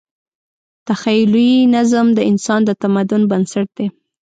[0.87, 3.87] تخیلي نظم د انسان د تمدن بنسټ دی.